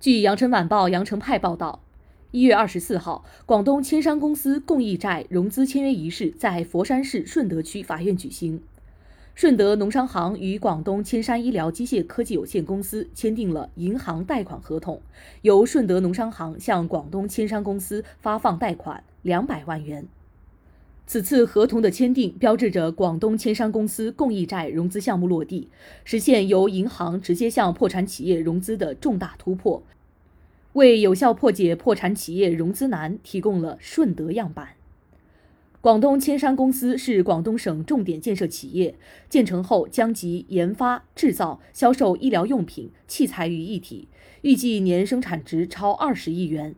[0.00, 1.80] 据《羊城晚报》羊城派报道，
[2.30, 8.62] 一月二十四号，广东千山公司共益债融资签约仪式在佛山市顺德区法院举行。
[9.34, 15.02] 顺德农商行与广东千山医疗机械科技有限公司签订了银行贷款合同，
[15.42, 20.08] 由顺德农商行向广东千山公司发放贷款两百万元。
[21.10, 25.68] 此次合同的签订，标志着广东千山公司共益债融资项目落地，
[26.04, 29.82] 实现由银行直接向破产企业融资的重大突破，
[30.74, 34.76] 为有效破解破产企业融资难提供了顺德样板。
[35.80, 38.94] 广东千山公司是广东省重点建设企业，
[39.28, 44.06] 建成后将集研发、制造、销售医疗用品、器材于一体，
[44.42, 46.76] 预计年生产值超二十亿元。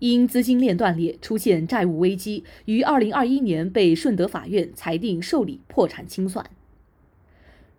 [0.00, 6.48] 因资金链断裂，出现债务危机，于二零二一年被顺德法院裁定受理破产清算。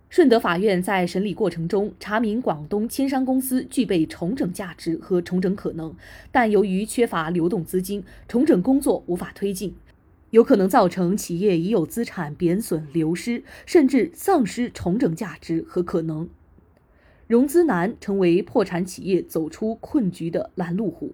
[0.09, 5.95] 顺德法院在审理过程中查明，广东千山公司具备重整价值和重整可能，
[6.29, 9.75] 但由于缺乏流动资金，重整工作无法推进，
[10.31, 16.27] 有可能造成企业已有资产贬损、流失，甚至丧失重整价值和可能，
[17.27, 21.13] 融资难成为破产企业走出困局的拦路虎。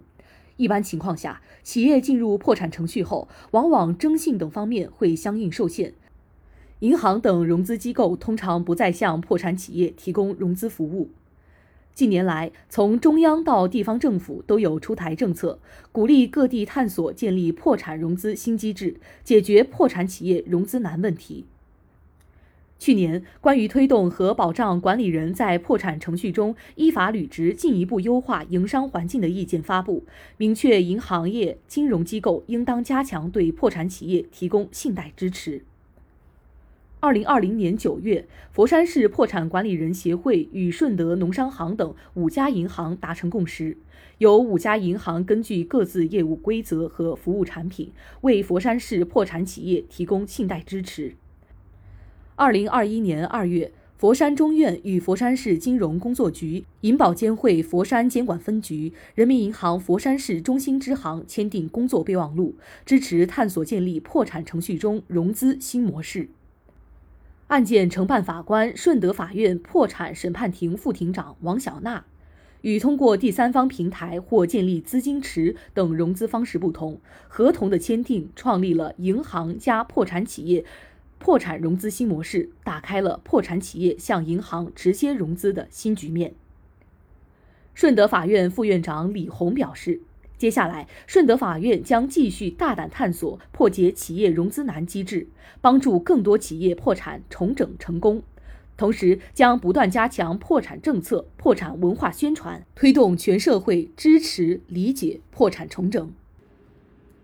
[0.58, 5.94] 一般情况下，企业进入破产程序后，往往征信等方面会相应受限，
[6.80, 11.10] 银行等融资机构通常不再向破产企业提供融资服务。
[11.94, 15.60] 近年来，从中央到地方政府都有出台政策，
[15.92, 21.46] 鼓励各地探索建立破产融资新机制，解决破产企业融资难问题。
[22.78, 30.04] 去年，关于推动和保障管理人在破产程序中依法履职、进一步优化营商环境的意见发布，
[30.38, 35.64] 明确银行业金融机构应当加强对破产企业提供信贷支持。
[37.00, 43.78] 二零二零年九月，佛山市破产管理人协会与顺德农商行等五家银行达成共识，
[44.18, 51.16] 由五家银行根据各自业务规则和服务产品，为佛山市破产企业提供信贷支持。
[52.38, 66.28] 二零二一年二月，佛山中院与佛山市金融工作局、银保监会佛山监管分局、人民银行佛山市中心支行签订工作备忘录，支持探索建立破产程序中融资新模式。
[67.48, 72.04] 案件承办法官顺德法院破产审判庭副庭长王小娜，
[72.64, 80.66] 与通过第三方平台或建立资金池等融资方式不同，合同的签订创立了银行加破产企业。
[81.18, 86.34] 破产融资新模式打开了破产企业向银行直接融资的新局面。
[87.74, 90.02] 顺德法院副院长李红表示，
[90.38, 95.28] 接下来顺德法院将继续大胆探索破解企业融资难机制，
[95.62, 98.22] 帮助更多企业破产重整成功，
[98.78, 106.14] 同时将不断加强破产政策、破产文化宣传，推动全社会支持理解破产重整。